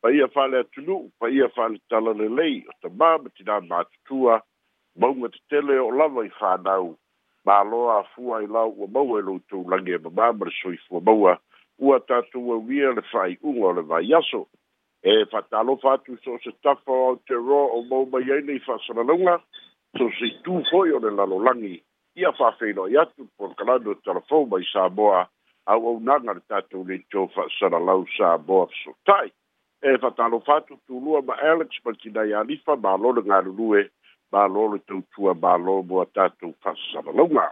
[0.00, 4.40] Pa ia whale atunu, pa ia whale tala le lei, o ta māma tina mātutua,
[4.96, 6.96] maunga te tele o lava i whanau.
[7.46, 11.38] māloa afua ai lao ua maua e loutou lagi e mamā ma le soifua maua
[11.78, 14.42] ua tatou auia e le fa'ai'uga o le vaiaso
[15.02, 19.38] e fa'atalofa atu so o se tafa o aotearoa o mau mai ai nei fa'asalalauga
[19.98, 20.28] so se
[20.70, 21.74] fo'i o le lalolagi
[22.18, 25.26] ia fa'afeiloai atu polokalano talafou mai samoa
[25.66, 29.30] auaunaga le tatou leitou fa'asalalau samoa fesotai
[29.82, 33.90] e fa'atalofa atu tulua ma alex ma tinai alifa mālo le galulue
[34.32, 37.50] malo le tautua malo mo tatou fasasalauga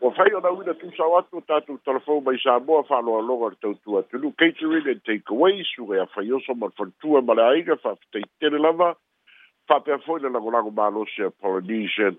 [0.00, 1.26] ua fai ona uina tu atu ah.
[1.32, 5.64] o tatou tá, telefon mai sa moa fa'aloaloga le tautua tulu catering and take away
[5.74, 8.96] suga ia é fai oso ma le fanitua ma le aiga fa'afetaitele lava
[9.68, 12.16] fa'apea foi le lagolago malosi a polynesian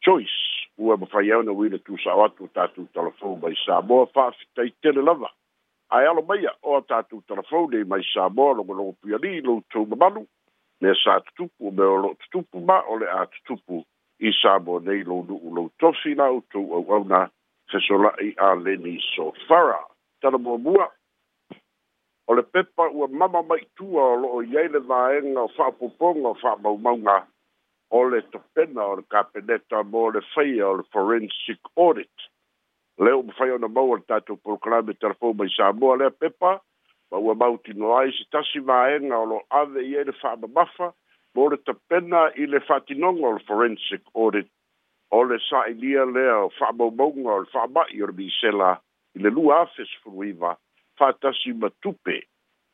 [0.00, 0.38] choice
[0.78, 5.02] ua mafai au na uina tá, tu atu o tatu telefon mai sa moa fa'afetaitele
[5.04, 5.30] lava
[5.90, 9.08] ae alo maia o a tatou telefon nei mai sa moa logologo tu
[9.44, 10.26] loutou mamalu
[10.80, 13.84] me sa tutupu me o lo tutupu ma o le a tutupu
[14.20, 17.26] i sa mo nei lo nu lo tofi na o tu au au na
[17.70, 19.80] se so la i a le ni so fara
[20.20, 20.86] tala mua mua
[22.28, 25.72] o le pepa ua mama mai tua o lo o iei le vaenga o wha
[25.72, 27.18] poponga o wha maumaunga
[27.90, 32.16] o le topena o le kapeneta mo le feia o le forensic audit
[32.98, 36.60] leo mwhai ona mau al tatu proklame telefon mai sa mua le pepa
[37.10, 40.86] ma ua mautino ai se tasi vaega o lo ave iai le faamamafa
[41.34, 44.46] mo le tapena i le faatinoga o le forensic audit
[45.10, 48.70] o le saʻilia lea o faamaumauga o le faamaʻi o le misela
[49.14, 50.54] i le lua afe sefuluiva
[50.98, 52.16] faatasi ma tupe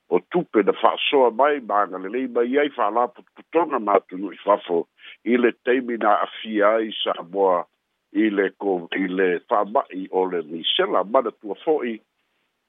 [0.09, 4.83] o tupe na faasoa mai ma agalelei mai ai faalā putuputoga ma atunuʻi fafo
[5.25, 7.65] i le taimi na afia ai sa moa
[8.13, 11.99] i le ko i le faamaʻi o le misela ma na tua foʻi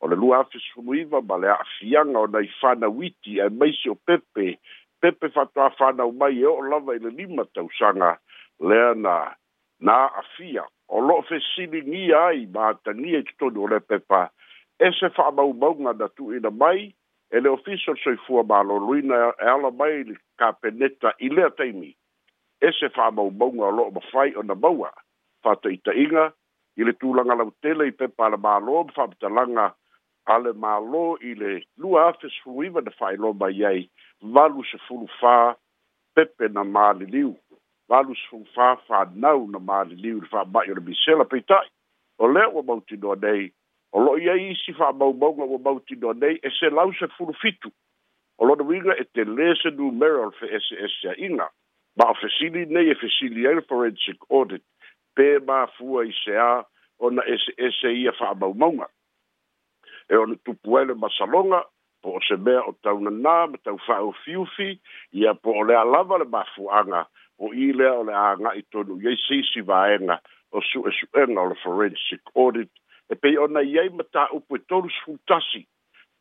[0.01, 4.45] o le lua afesfunuiva ma le a'afiaga onai fanauiti ae maisi o pepe
[5.01, 8.09] pepe fa'atoafanau mai e o'o lava i le lima tausaga
[8.67, 9.15] lea na
[9.87, 10.63] na afia.
[10.87, 14.21] o lo'o fesiligia ai ma atagia e totonu o le pepa
[14.79, 16.79] e se fa'amaumauga na tu'uina mai
[17.33, 21.91] e le ofisa le soifua maloloina e ala mai ka kapeneta i lea taimi
[22.65, 24.91] e se fa'amaumauga o lo'o mafai ona maua
[25.43, 26.23] fa ata'ita'iga
[26.79, 29.65] i le tulaga lautele i pepa a le mālo ma fa'amatalaga
[30.27, 33.79] ale mālō i le lua afe suluiva de fa'ailoa mai ai
[34.35, 35.35] valu sefulu fā
[36.15, 37.31] pepe na liu
[37.89, 38.45] valus sefulu
[38.89, 41.69] fa nau na māliliu liu le fa'ama'i o le misela peita'i
[42.19, 43.51] o lea ua mautinoa nei
[43.91, 46.91] o lo'o ia isi fa'amaumauga ua mautinoa nei e se lau
[47.41, 47.71] fitu
[48.37, 51.47] o de uiga e de se du o le fe'ese inga
[51.95, 54.63] ma o fesili nei e fesili forensic audit
[55.15, 55.39] pe
[55.77, 56.65] fua i seā
[56.99, 58.11] ona ese ese ia
[60.09, 61.59] e ona tupu ai le masaloga
[62.01, 64.69] po o se mea o taunanā ma tau fa'aofiufi
[65.21, 67.01] ia po o le alava le mafuaga
[67.39, 70.19] o i lea o le agaʻi tonu i ai siisi vaega
[70.51, 72.71] o suʻesuʻega o le forensic audit
[73.09, 75.67] e pei ona i ai ma taupu e tolu sefulu tasi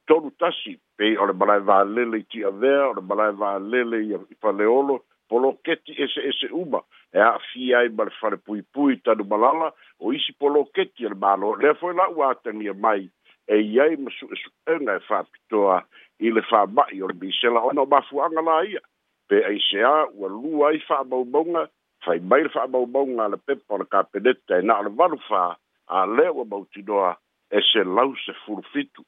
[0.06, 4.34] tolu tasi pei o le malae valele i tiavea o le malae valele ia i
[4.40, 4.98] faleolo
[5.28, 6.82] poloketi eseese uma
[7.12, 9.70] e a'afia ai ma le falepuipui tanu malala
[10.00, 13.06] o isi poloketi e le malo lea foi la'u atagia mai
[13.46, 15.76] e iai ma suʻesuʻega e faapitoa
[16.20, 18.80] e i le faamaʻi o le misela ona o mafuaga la ia
[19.28, 21.66] pe aiseā ua lua ai faamaumauga
[22.04, 25.42] fai mai le faamaumauga a le pepa o le kapeneta e naʻo le valufā
[25.86, 27.16] a lea ua mautinoa
[27.50, 29.04] e selau sefulufitu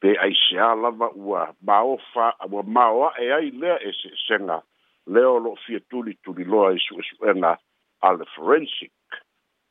[0.00, 4.62] pe aiseā lava ua maofa ua maoaʻe ai lea e seesega
[5.06, 7.52] lea o loo fia tulituliloa i e suʻesuʻega
[8.00, 8.92] a le forensic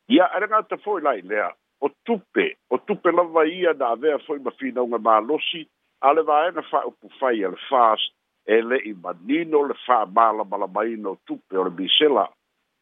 [0.08, 1.50] ia ale gata foi lai lea
[1.84, 5.62] o tupe o tupe lava ia na avea fo'i mafinauga malosi
[6.08, 8.12] a le vaega fa'aupu fai le fast
[8.46, 12.26] e le'i manino le fa'amālamalamaina o tupe o le misela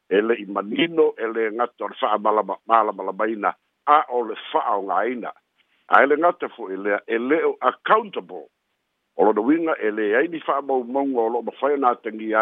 [0.10, 3.52] e le'i manino e lē gata o le fa'amālamalamaina
[3.98, 5.34] a o le fa'aogāina
[5.98, 8.46] ae le gata fo'i e lea e le'o accountable
[9.18, 11.96] o lona uiga e lē ai ni fa'amaumauga o lo'o mafai ona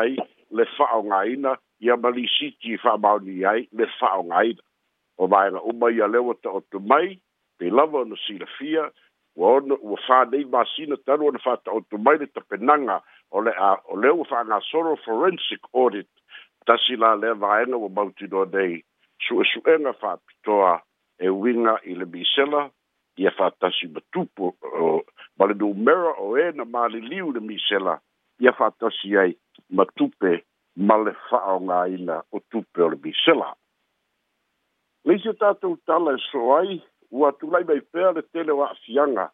[0.04, 0.18] ai
[0.60, 1.56] le fa'aogāina
[1.88, 4.64] ia ma lisiti ai le fa'aogāina
[5.20, 6.34] o vaega uma ia lea o
[6.72, 7.20] tu mai
[7.58, 8.92] pei lava ona silafia
[9.36, 11.40] ua ono ua fanei masina talu ona
[11.90, 12.98] tu mai le tapenaga
[13.32, 16.08] o le a o lea ua faagasolo forensic audit
[16.66, 18.84] tasi la lea vaega ua mautinoa nei
[19.26, 20.74] suʻesuʻega faapitoa
[21.20, 22.72] e uiga i le misela
[23.18, 24.46] ia faatasi ma tupu
[25.38, 28.00] ma le numera o ē na maliliu le misela
[28.40, 29.36] ia faatasi ai
[29.70, 30.32] ma tupe
[30.88, 33.52] ma le fa'aogāina o tupe o le misela
[35.08, 36.80] Nei se tātou tala so ai,
[37.12, 39.30] ua tu mai pēr le tele wa fianga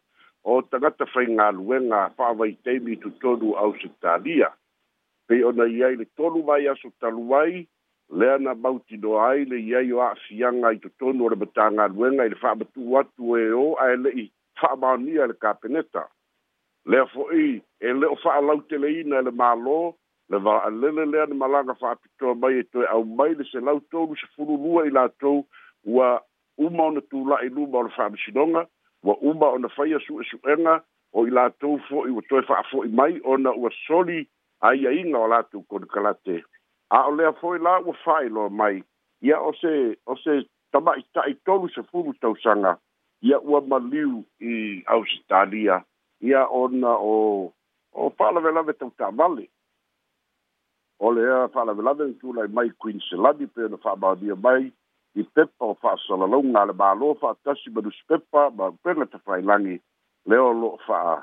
[0.46, 4.52] o tangata whai ngā luenga whāwai teimi tu tonu au se tālia.
[5.26, 7.64] Pei ona iai le tonu mai aso talu ai,
[8.08, 11.88] leana mauti no ai le iai o fianga i tu tonu o le bata ngā
[11.96, 16.06] luenga i le whāmatu watu e o a e le i le kāpeneta.
[16.86, 19.80] Lea fo i, e le o whāalau tele ina le mālo,
[20.28, 23.44] le va a lele le an malanga fa pito mai e to au mai le
[23.44, 25.44] se lauto lu se fulu lua i lato
[25.84, 26.22] wa
[26.58, 28.66] uma ona tu la i luma ona fa bisidonga
[29.04, 30.82] wa uma ona fa ia su e su enga
[31.12, 34.26] o i lato fo i to fa fo i mai ona wa soli
[34.60, 36.42] ai ai nga o lato kon kalate
[36.90, 38.82] a ole a fo i la wa fa i lo mai
[39.22, 40.42] ia o se o se
[40.72, 42.74] tama i ta i to se fulu tau sanga
[43.22, 45.78] ia ua liu i australia
[46.20, 47.14] ia ona o
[47.96, 49.46] o fa la vela vetu ta vale
[50.98, 54.72] o lea fa'alavelave i tulai mai kuiniselani pe ona fa'amalia mai
[55.14, 59.80] i pepa o fa'asalalauga a le mālo fa'atasi ma nusi pepa ma pele tafailagi
[60.28, 61.18] lea o lo'o fa'a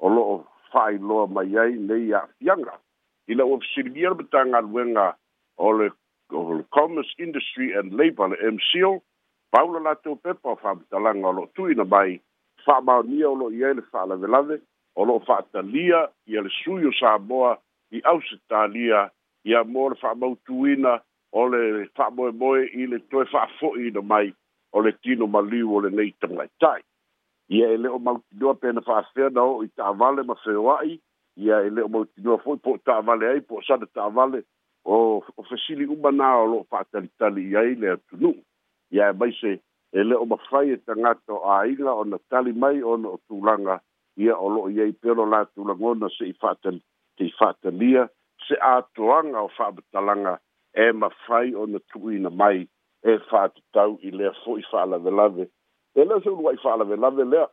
[0.00, 2.74] o lo'o fa'ailoa mai ai nei a'afiaga
[3.28, 5.06] ina ua fesilimia le matagaluega
[5.56, 5.90] o le
[6.32, 9.02] o le commerce industry and labour le mco
[9.52, 12.20] paula latou pepa o fa'amatalaga o lo'o tuina mai
[12.64, 14.60] fa'amaonia o lo'o i ai le fa'alavelave
[14.96, 17.58] o lo'o fa'atalia ia le sui o samoa
[17.90, 19.08] i ausitalia
[19.44, 20.92] ia mo le fa'amautūina
[21.32, 24.30] o le fa'amoemoe i le toe fa'afo'i ina mai
[24.72, 26.82] o le tino maliu o lenei tagaitai
[27.56, 30.94] ia e le'o mautinoa pe na fa'afea na o'o i ta'avale ma feoa'i
[31.46, 34.42] ia e le'o mautinoa fo'i po o ta'avale ai po o sada ta'avale
[34.84, 34.96] o
[35.38, 38.36] o fesili uma na o lo'o fa'atalitali i ai le atunu'u
[38.94, 39.52] ia e maise
[39.92, 43.80] e le'o mafai e tagata o āiga ona tali mai ona o tulaga
[44.16, 46.84] ia o lo'o iai pelo latulagona se'i fa'atalitali
[47.20, 48.06] te whātania,
[48.48, 50.32] se ātoanga o whāmatalanga
[50.74, 52.62] e mawhai o na tui na mai
[53.10, 55.44] e whātu tau i lea fo i whāla ve lave.
[55.96, 57.44] E lea se unua i whāla ve lave lea,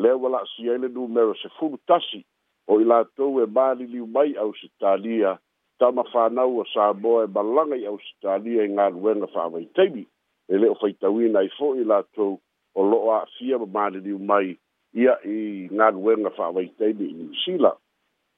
[0.00, 2.22] lea wala si eile nu mero se fulu tasi
[2.70, 5.36] o i lātou e māli liu mai au se tālia
[5.80, 9.66] ta mawhānau o Sāboa e malanga i au se tālia i e ngā ruenga whāwai
[9.76, 10.06] teimi.
[10.50, 12.38] E leo fai tauina i fo i lātou
[12.74, 14.56] o loa a fia ma māli liu mai
[14.96, 15.38] ia i
[15.76, 17.80] ngā ruenga whāwai teimi i New Zealand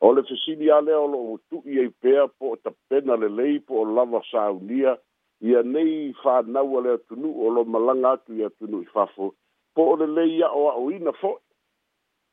[0.02, 1.18] o le fesili a lea o lo
[1.50, 4.96] tu'i ai pea po o tapena lelei po o lava saunia
[5.40, 9.30] ia nei fānau a le atunuu o lo malaga atu i atunuu i fafo
[9.74, 11.40] po o lelei a'oa'oina fo'i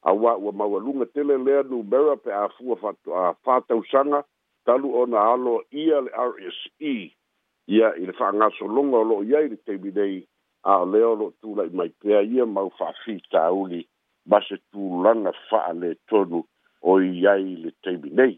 [0.09, 4.23] aua ua maualuga tele lea numera pe afua faa fatausaga
[4.65, 6.95] talu ona alo ia le r s e
[7.69, 10.15] ia i le fa'agasologa o lo'o iai le taimi nei
[10.65, 13.81] a o lea o lo'o tula'i mai pea ia mau fa'afitauli
[14.25, 16.41] ma se tulaga fa'alētonu
[16.81, 18.37] o i ai le teimi nei.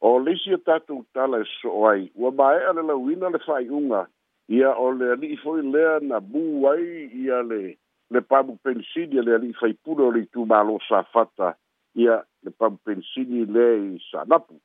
[0.00, 3.68] O leisi o tatu tala e so ai, ua mae ale la wina le fai
[3.68, 4.06] unga,
[4.48, 7.76] ia o le ali i foi lea na bu ai ia le,
[8.10, 11.56] le pamu pensini le ali i fai puro le tu malo sa fata,
[11.94, 14.58] ia le pamu pensini le i sa napu.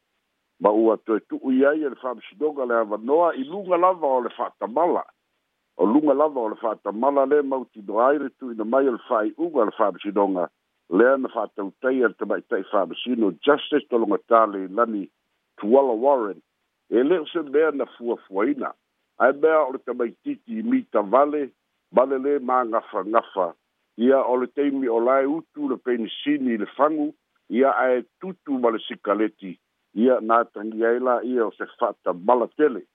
[0.59, 3.77] Ma ua toi tu ui ai e le fai msidonga le ava noa i lunga
[3.77, 5.03] lava o le fata mala.
[5.77, 8.97] O lunga lava o le fata mala le mauti do aire tu ina mai le
[9.07, 10.56] fai unga le fai msidonga le
[10.89, 15.09] lea na fa'atautai ana tama'itai fa'amasino justice taloga tale i lani
[15.59, 16.41] tuala warren
[16.89, 18.69] e lē o se mea na fuafuaina
[19.19, 21.49] ae mea o le tamaitiiti i mitavale
[21.91, 23.53] ma le lē magafagafa
[23.97, 27.11] ia o le taimi o lae utu le penisini i le fagu
[27.49, 29.57] ia ae tutu ma le sikaleti
[29.95, 32.85] ia na tagi ai la ia o se fa'atamala tele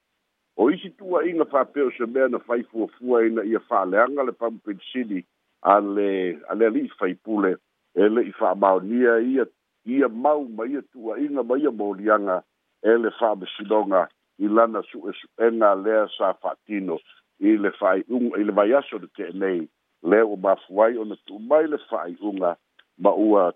[0.56, 5.24] o isi tu'ua'iga fa'apea o se mea na fai fuafua ia fa'aleaga le pamu alle
[5.60, 7.56] alle ale ali'i faipule
[7.94, 9.44] ele e le'i fa'amaonia ia
[9.84, 12.42] ia mau ma ia tu'a'iga ma ia moliaga
[12.82, 14.08] ele fa besidonga
[14.38, 16.98] i lana su'esu'ega lea sa fatino
[17.40, 17.70] i le
[18.10, 19.68] un i le vaiaso nei te'enei
[20.02, 21.78] lea ua o ai ona mai le
[22.20, 22.56] unga
[22.98, 23.52] ma ua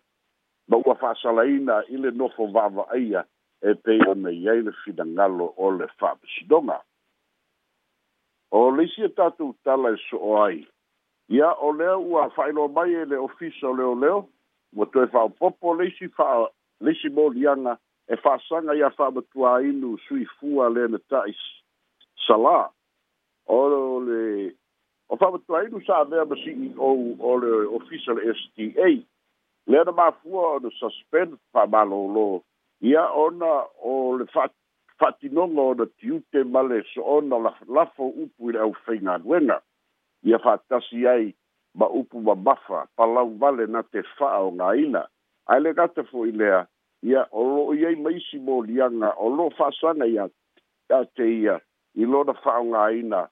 [0.68, 3.24] ma ua fa'asalaina i le nofo va'ava'aia
[3.62, 6.82] e pe o me ai le fidangalo o le fa'amasinoga
[8.52, 9.96] o le isi e tatou tala e
[10.44, 10.68] ai
[11.28, 14.28] ia o a ua fa'ailoa mai e le ofisa o leoleo
[14.74, 16.10] ua toe fa'apopo leisi y
[17.46, 17.76] a un
[18.08, 22.68] e fa'asaga ia fa'amatuāinu suifua le na sala le sa ma
[26.36, 26.86] ceo
[27.18, 28.14] o le ofisa e
[29.66, 30.12] le sta lea
[30.78, 31.34] suspend
[32.80, 33.52] ia ona
[33.82, 34.24] o le
[34.98, 36.44] fa'atinoga ona tiute
[37.02, 38.12] ona upu
[38.50, 39.60] i le ʻaufaigaluega
[40.26, 41.32] ia fa'atasi ai
[41.78, 45.02] ma upu mamafa palau vale na te fa'aogāina
[45.52, 46.60] ae le gata fo'i lea
[47.12, 50.26] ia o lo'o i ai ma isi moliaga o lo'o fa'asaga ia
[50.98, 51.54] a te ia
[52.02, 53.22] i lona fa'aogāina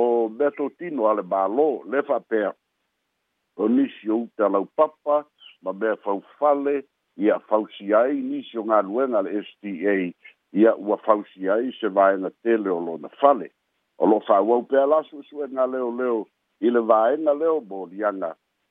[0.00, 2.52] o metotino ale mālō le fa'apea
[3.62, 5.22] o nisi o ute laupapa
[5.64, 6.82] ma mea faufale
[7.16, 9.96] ia fausi ai nisi o galuega le sta
[10.62, 13.48] ia ua fausi ai se vaega tele o lona fale
[13.96, 16.22] o lo'o fa'auau pea la su'esu'ega leoleo leo
[16.62, 18.30] i le vaega leo molianga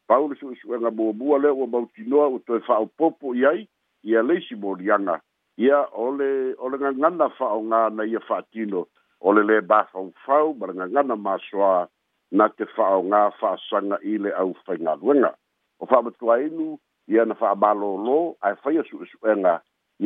[0.10, 3.67] paulu suʻesuʻega muamua leo ua mautinoa ua toe faaopopo i ai
[4.12, 5.17] ia leisi molianga
[5.65, 6.27] ia ole
[6.67, 8.86] ole gagana faaaogā na ia faatino
[9.21, 11.88] o le lē bafaufau ma le gagana masoā
[12.31, 15.33] na te faaaogā faasaga i le au faigaluega
[15.81, 16.77] o faamatuāinu
[17.12, 18.17] ia na faamālōlō
[18.50, 19.57] ae faia suʻesuʻega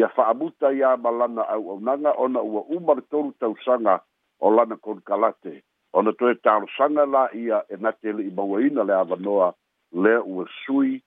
[0.01, 3.99] ia faamuta iā ma lana auaunaga ona ua uma le tolu tausaga
[4.41, 5.61] o lana kolikalate
[5.95, 9.47] ona toe talosaga la ia e nate le'i mauaina le avanoa
[10.03, 10.97] lea ua sui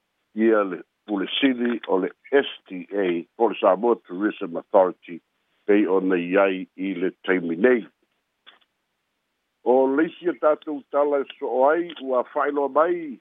[0.44, 2.76] ia le pulesili o le sta
[3.44, 5.18] o le samoa tourism authority
[5.66, 7.84] pei ona i ai i le taimi nei
[9.74, 13.18] o leisi a tatou tala e so o ai ua fa'ailoa mai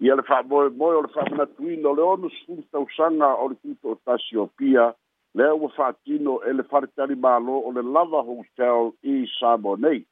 [0.00, 3.98] ia le fa'amoemoe o le fa'amanatuina o le ono sulu tausaga o le tuto o
[4.04, 4.94] tasiopia
[5.36, 10.04] lea ua fa'atino e le faletalimālō o le lava hotel i samo nei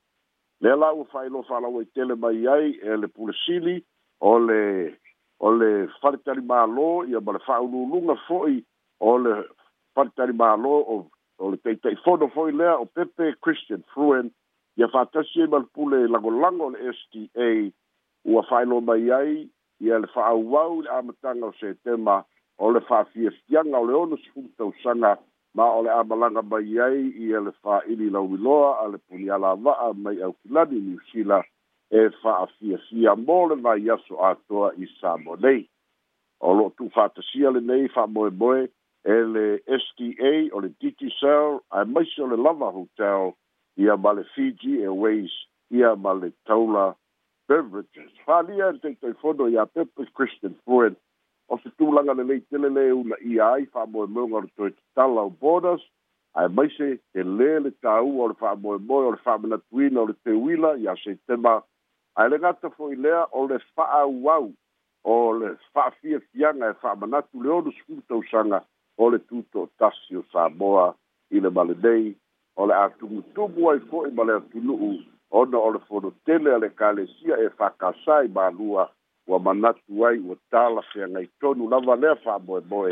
[0.60, 3.76] le la u fai lo fa la we tele mai ai e le pulsili
[4.30, 4.58] o le
[5.46, 8.54] o le fartari malo ia ba le fa u lu nga foi
[9.10, 9.32] o le
[9.94, 10.94] fartari malo o
[11.42, 14.26] o le tei tei fono foi lea o pepe christian fruen
[14.76, 17.50] ia fa tasi e mal pule lago lango le sta
[18.28, 19.32] u a fai lo mai ai
[19.84, 22.16] ia le fa au wau le amatanga o se tema
[22.58, 25.10] o le fa fiestianga o le ono si funta usanga
[25.54, 30.22] ma o le amalaga mai ai ia le fa'ili lauiloa a le puliala ava'a mai
[30.22, 31.42] aukilani niusila
[31.90, 35.66] e fa'afiafia mo le vai aso atoa i samo nei
[36.40, 38.68] o lo'o tu'ufa'atasia lenei fa'amoemoe
[39.14, 39.44] e le
[39.82, 40.10] sta
[40.54, 43.32] o le dtcell ae maise o le lava hotel
[43.76, 45.34] ia ma le fiji airways
[45.70, 46.94] ia ma le taula
[47.48, 50.94] beverages fa'alia e le taʻitoifono iā pepe christian fuen
[51.50, 55.82] o se tulaga le lei una ia ai fa'amoemoega o le toe tatala o borders
[56.40, 60.72] ae maise e lē le tāua o le fa'amoemoe o le fa'amanatuina o le teuila
[60.84, 61.54] iā seitema
[62.20, 64.46] ae le gata fo'i lea o le fa'aauau
[65.04, 68.62] o le fa'afiafiaga e fa'amanatu le olu sefulu tausaga
[69.02, 70.92] o le tuto o tasi o samoa
[71.34, 72.14] i le malenei
[72.56, 74.94] o le atumutumu ai fo'i ma le atunu'u
[75.42, 78.86] ona o le fonotele a le kalesia e fakasai malua
[79.30, 82.90] ua manatu ai ua talafea gai tonu lava lea fa'aboeboe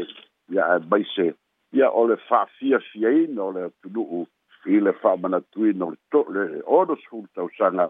[0.55, 1.27] ia e maise
[1.73, 4.21] ia o le fa'afiafiaina o le atunu'u
[4.67, 6.45] i le fa'amanatuina o le to le
[6.79, 7.87] ono sefulu tausaga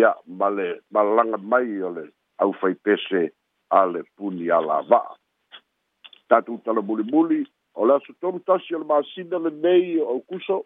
[0.00, 2.04] ia ma le malalaga mai o le
[2.40, 3.20] ʻaufaipese
[3.70, 5.12] a le puni a lava'a
[6.28, 7.42] tatou tala mulimuli
[7.80, 10.64] o le aso tolu tasi o le masina lenei o aukuso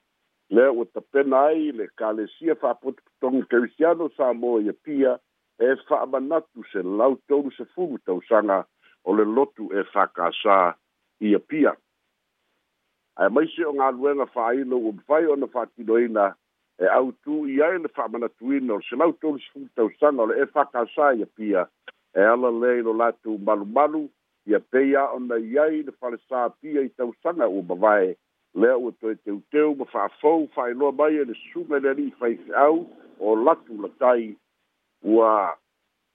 [0.54, 5.18] lea ua tapena ai le kalesia fa'apotopitoga kerisiano sa mo ia pia
[5.58, 8.64] e fa'amanatu se lau tolu se fulu tausaga
[9.04, 10.75] o le lotu e fakasā
[11.20, 11.73] ia pia
[13.16, 16.34] ae on o galuega fa'ailo ua um mafai ona fa'atinoina
[16.80, 20.26] e autū i ai le fa'amanatuina o le se lau tolu se fulu tausaga o
[20.26, 21.68] le e fakasā ia pia
[22.14, 24.08] e ala lē i lo latou malumalu
[24.46, 28.16] ia peia ona i ai le falesā pia i tausaga ua mavae
[28.54, 32.87] lea ua toe teuteu ma fa'afou fa'ailoa mai e le susuga i le ali'i faife'au
[33.20, 34.34] o latu latai
[35.04, 35.56] ua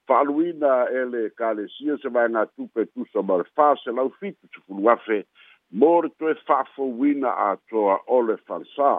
[0.07, 5.25] fa'aluina e le kalesia se vaega tupe tusa ma le fā se laufitu tupulu afe
[5.71, 8.91] mo le toe fa'afouina atoa o le falesā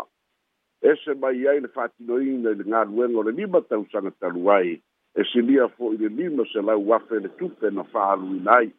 [0.82, 4.76] e se mai ai le fa'atinoina i le galuega o le lima tausaga talu ai
[5.18, 8.70] e silia fo'i le lima se lau afe le tupe na fa'aluina ai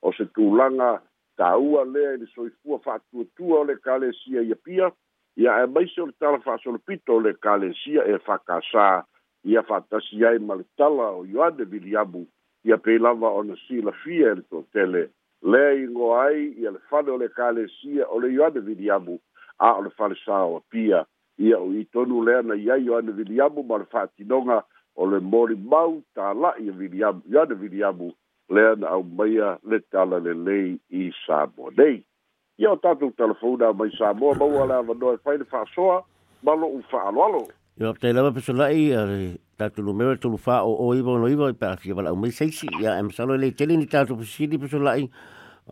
[0.00, 0.94] o se tulaga
[1.38, 4.92] tāua lea i le soifua fa'atuatua o le kalesia ia pia
[5.36, 9.02] ia e maise o le tala fa'asolopito o le kalesia e fakasā
[9.44, 12.26] ia fa'atasi ai ma le tala o ioane viliamu
[12.64, 15.08] ia pei lava ona silafia e le to'atele
[15.42, 19.18] lea igoa ai ia le fale o le ekalesia o le ioane viliamu
[19.58, 20.62] a o le falesā o
[21.38, 24.62] ia o itonu lea na iai ioane viliamu ma le fa'atinoga
[24.96, 28.12] o le molimau tāla'i e viliamu ioane
[28.48, 32.04] lea na aumaia le tala lelei i samoa nei
[32.58, 33.12] ia o tatou
[33.74, 36.04] mai samoa maua le avanoa e fai le fa'asoa
[36.42, 36.82] ma lo'u
[37.80, 41.12] Yo te lava pesola i ale eh, tatu no mera tulu fa o o iba
[41.16, 44.12] no iba i pa fia bala mai seisi ya em salo le tele ni tatu
[44.16, 45.08] pesili pesola i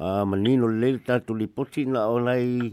[0.00, 2.72] a ah, manino le tatu li poti na onai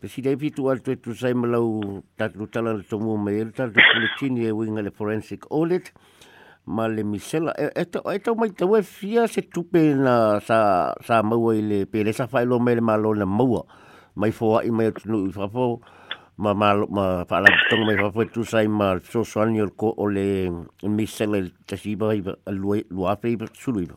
[0.00, 4.52] pesili ai pitu al tu sai malau tatu tala le tomu mai le tatu e
[4.56, 5.92] winga le forensic audit
[6.64, 11.20] ma le misela eto eh, eto mai tau e fia se tupe na sa sa
[11.22, 13.66] maua i le sa fa lo mai le malo na maua
[14.16, 15.44] mai foa i mai tunu i fa
[16.42, 19.86] ma mal ma fa la tonga me fa fa tu sai ma so sogno co
[20.04, 20.26] o le
[20.96, 22.22] missele il tasiba i
[22.62, 23.94] lui luafe su suluiva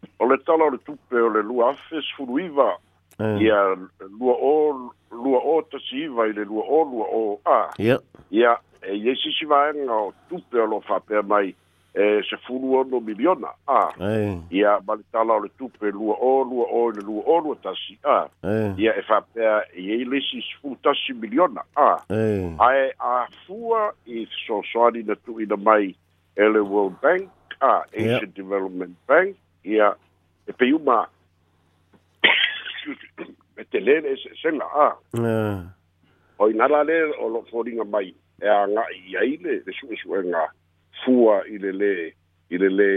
[0.00, 0.08] eh.
[0.18, 2.70] o le tala le tupe o le luafe suluiva
[3.46, 4.54] ia lo o
[5.24, 9.44] lua o tasiva i le lua o lua o a ia ia e yesi si
[9.44, 11.52] vaenga o tupe o lo fa per mai
[11.94, 13.88] e se fulu ono miliona a
[14.50, 18.26] ia malitala o le tupe lua o lua o le lua o lua tasi a
[18.76, 21.98] ia e faapea iai lesi sefulu tasi miliona a
[22.58, 25.94] ae afua i fesoasoani na tu'uina mai
[26.36, 27.30] e le world bank
[27.62, 29.94] a asian development bank ia
[30.46, 31.06] e peiuma
[33.58, 34.88] e telē le ese'esega a
[36.42, 38.10] o inā la lē o lo'o foliga mai
[38.42, 40.42] e aga'i i ai le le su'esu'ega
[41.02, 41.96] fua i le lē
[42.50, 42.92] i le lē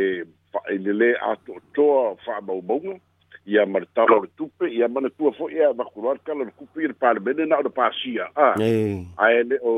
[0.76, 2.98] i le lē atoatoa fa'amaumauga
[3.56, 6.22] ia ma le tala o le tupe ia ma le tua fo'i a makuloa le
[6.30, 8.48] kala le kupi i le palemene na o pasia a
[9.28, 9.72] ae le'o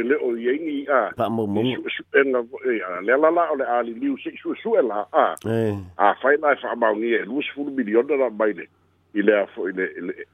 [0.00, 4.76] e le'o iaiga i'a su'esu'ega fo'i a le ala la o le aliliu su su
[4.82, 5.26] ela a
[6.10, 8.66] afai la e fa'amaugia e lua sefulu miliona da mai le
[9.14, 9.72] i le afo i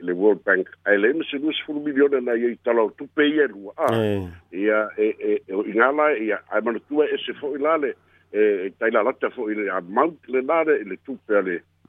[0.00, 2.90] le World Bank ai le mse nusi fulu milione na ah, ia i tala o
[2.90, 3.90] tupe i e lua a
[4.52, 7.93] ia i ngā lai ia ai mana tua e se fo i lale
[8.33, 11.43] e, e tai la lata fo i le amount le nare i le tupe a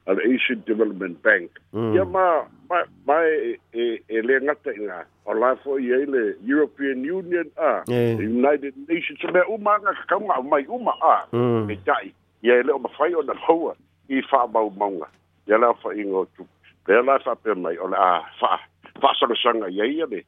[0.06, 1.94] al Asian Development Bank mm.
[1.96, 4.86] ia ma ma e e, e le ngata i
[5.24, 6.06] o la fo i e
[6.46, 10.62] European Union a United Nations o mea uma ngā kakaunga o mai
[11.02, 11.70] a mm.
[11.70, 13.74] e tai ia e le o mawhai o na hoa
[14.08, 15.10] i wha maunga
[15.48, 16.50] ia la fa ingo tupe
[16.86, 18.52] pea la fa pe mai ona fa
[19.00, 20.20] fa sa sanga ye ye de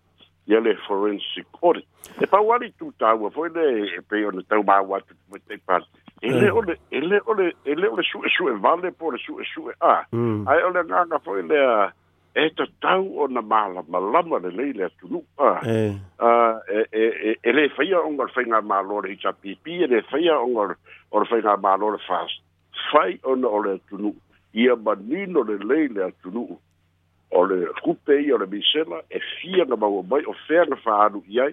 [0.51, 1.87] ye le forensic audit
[2.21, 3.67] e pa wali tu ta wa foi de
[4.11, 5.79] pe ona tau ma wa tu mo te pa
[6.23, 9.97] ele ole ele ole ele ole su su e vale por su su e a
[10.53, 14.67] ai ole na na foi le e, e te tau ona mala malama le le
[14.73, 15.79] le tu nu a e.
[16.19, 16.29] a
[16.69, 20.29] e e e ele fai a ongor fai nga malor i cha pipi ele fai
[20.29, 20.75] a ongor
[21.11, 22.43] or fai nga malor fast
[22.91, 24.15] fai ona ole tu nu
[24.53, 26.59] ia manino ja ja le atunuu
[27.31, 30.77] o le kupe ia o le misela e fia ja maua mai o fea ja
[31.29, 31.53] ja ai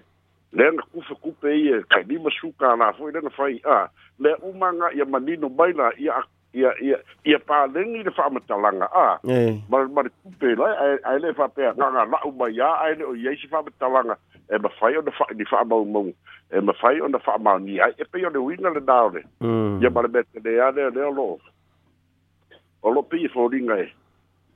[0.52, 5.48] ja ja kupe e ia kailima sukala fo'i ja ja ja lea ja ia manino
[5.48, 6.22] mai la ia
[6.54, 9.18] ia ia ia palegi le fa'amatalaga a
[9.68, 13.30] ma ma le kupe lai ae le ja la'u mai ja ae le o ja
[13.36, 14.16] se fa'amatalaga
[14.48, 16.12] e mafai ona fa'i ja fa'amaumau
[16.50, 17.20] e mafai ona
[17.66, 19.20] ja ai e pei o le uiga ja ja
[19.82, 21.38] ia ma le metelea lea lea lo'o
[22.86, 23.88] o lo pe e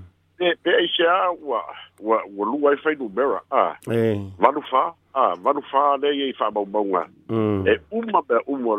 [0.46, 1.12] e pe e sha
[1.48, 1.60] wa
[2.08, 4.00] wa wa lu wa fa du mera ah e
[4.42, 4.82] va lu fa
[5.20, 7.02] ah va lu fa le e fa ba ba wa
[7.70, 8.74] e u ma ba u mo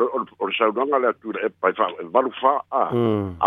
[0.46, 2.92] o sa u nga tu e pa fa va lu fa ah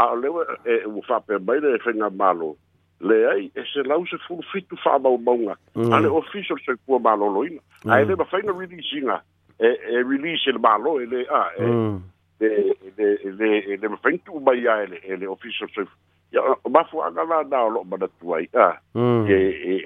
[0.02, 0.28] ah le
[0.72, 2.56] e u fa pe ba le fe na malo
[3.00, 5.54] le ai e se lau se fu fitu fa ba ba wa
[5.96, 7.60] ale official se ku ba lo lo ina
[7.92, 9.20] ai e le ba fa nga really singa
[9.60, 12.02] e e release le malo ele a e de mm.
[12.38, 12.48] de
[12.96, 15.84] de de e me fentu ba ya ele ele official so
[16.32, 18.80] ya ba fu anga na na lo ba da tuai a
[19.28, 19.36] e
[19.70, 19.84] e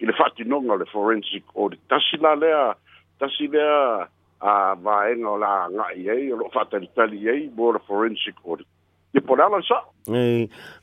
[0.00, 2.74] ele fatti non le forensic o de tasila le a
[3.18, 4.06] tasila
[4.40, 8.66] a va en o la nga ye lo fatta tali ye bor forensic audit
[9.14, 9.78] de pole ala sa.
[10.10, 10.18] E,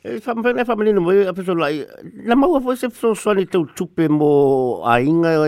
[0.08, 1.28] e fa mwen e fa mwen mwen
[2.30, 4.30] la mawa fwe se fso swani tau tupe mo
[4.88, 5.48] a inga o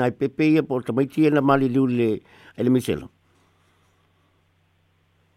[0.00, 2.10] na i pepe ia po tamaiti e na mali liu le
[2.56, 3.10] ele miselo.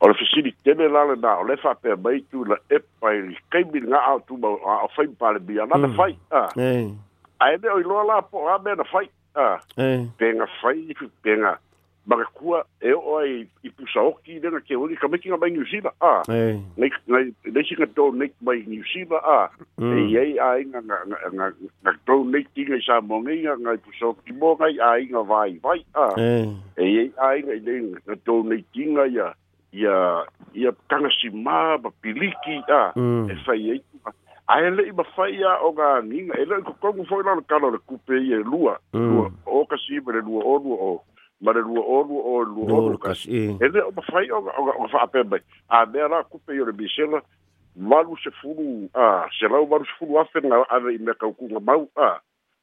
[0.01, 3.19] O le fisini tene lale na o le fa pe mai tu la e pai
[3.27, 5.99] li keimi nga a tu ma a fai mpare bi a nana mm.
[5.99, 6.15] fai.
[6.31, 6.47] A
[7.51, 9.10] ene e o iloa la po a mena fai.
[10.17, 10.88] Penga fai,
[11.23, 11.60] penga a
[12.07, 15.95] bakakuwa e o ai i pusa hoki renga ke hori ka mekinga mai New Zealand
[16.01, 16.57] a nei
[17.13, 21.53] nei nei singa tō nei mai New Zealand a e ei ai nga nga
[21.85, 25.05] nga tinga i sa mongi nga nga i pusa hoki vai
[25.61, 26.29] vai a e
[26.75, 28.15] ei ai nga i nei nga
[28.73, 29.29] tinga ia
[29.83, 29.97] ia
[30.57, 32.97] ia tangasi mā ba piliki a
[33.29, 33.81] e whai ei
[34.51, 38.41] ae le'i mafai a o gagiga e le'i kokogu fo'i lana kala le kupe ia
[38.41, 38.99] e lua mm.
[39.11, 40.99] lua o kasi le lua o oh, lua o oh.
[41.41, 45.01] ma le lua olu o lua olu kasi e le o mafai o ga fa
[45.08, 47.21] ape mai a mea la kupe yore bisela
[47.75, 51.34] malu se fulu a se o malu se furu afe nga ave i mea kau
[51.34, 52.19] kunga mau a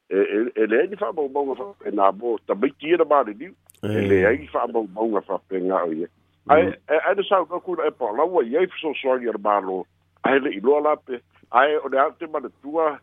[0.09, 3.51] e le eni fa mau mau fa e nga bo tabai kiena ma le niu
[3.51, 3.91] e, eh.
[3.91, 3.91] mm.
[3.91, 6.07] e, e, e le eni fa mau mau nga fa pe nga o ye
[6.49, 9.81] ae ae le sau kau kuna e pa lau a iei fiso soangi ar malo
[10.23, 12.95] ae o de ante ma tua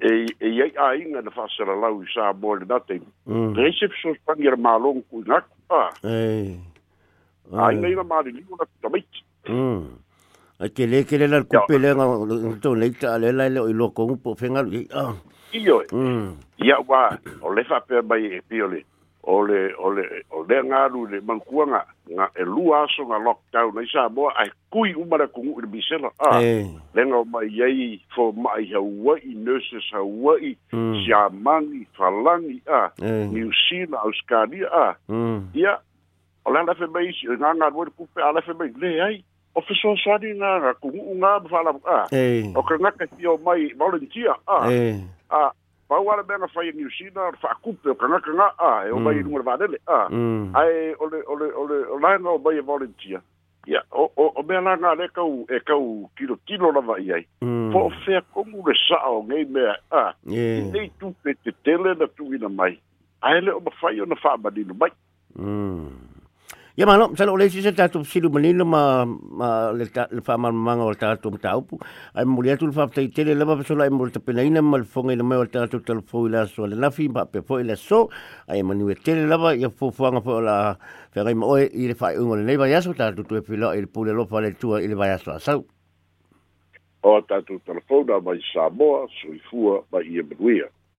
[0.00, 0.60] e e mm.
[0.62, 3.00] ai ai na da fasa la lau sa bol da te
[3.60, 5.38] recep so spanger malon ku na
[5.78, 6.54] ah ai
[7.66, 9.10] ai nei na mari ni una da mit
[9.48, 12.06] mm ai ke le ke le la kupe le na
[12.62, 14.62] to le ta le la le lo ko un po fenga
[15.02, 15.12] ah
[15.62, 15.90] io e.
[15.90, 16.28] mm
[16.70, 17.02] ya wa
[17.42, 18.80] o le fa pe bai e pio le
[19.28, 21.82] ole ole o le ngaru le mankuanga
[22.14, 26.08] nga e lua so nga lockdown ai sa bo ai kui umara kungu le bisela
[26.28, 26.42] a ah,
[26.96, 30.94] le nga mai yei fo mai hawa i nurses hawa i hmm.
[31.04, 34.94] siamangi falangi a ah, new zealand australia a ah.
[35.12, 35.40] hmm.
[35.54, 35.76] ia
[36.48, 39.16] ole ala fe mai nga nga bo ku pe ala fe mai le ai
[39.54, 42.08] o fe so so ni nga kungu nga fala a
[42.56, 44.64] o ka nga ka ti o mai volunteer a
[45.28, 45.52] a
[45.88, 48.68] pau ala mea fai e New Zealand ar wha kupe o ka ngaka ngā a,
[48.88, 49.04] e o mm.
[49.06, 50.52] mai rungar vānele, a, mm.
[50.56, 53.22] ai, ole, ole, ole, o lainga o mai e volunteer,
[53.66, 55.80] ia, o, o, o mea nā ngā kau, e kau
[56.20, 57.76] kilo tino rava i ai, po mm.
[57.80, 60.44] o fea kongu le sao ngei mea, a, i
[60.76, 62.74] nei tupe te tele na tūina mai,
[63.24, 64.92] ai le o mawhai o na wha manino mai,
[66.78, 70.84] Ia mana, tala ole si se tātou silu manino ma, ma le, ta, le whamamanga
[70.86, 71.74] o le tātou mtaupu.
[72.14, 75.16] Ai muli atu le whaptai tele lama pasola ai muli tapena ina ma le whonga
[75.16, 78.04] ina mai o le tātou talafo i so le nafi ma pe po i so.
[78.46, 80.76] Ai manu e tele lama i a fufuanga po la
[81.16, 83.82] whengai ma oe i le whai ungo le nei vai aso tātou tue pila i
[83.82, 85.64] le pule lopa le tua i le vai aso asau.
[87.02, 90.70] O tātou talafo na mai Samoa, Suifua, ma i Emanuia.